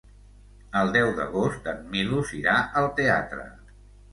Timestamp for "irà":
2.41-2.57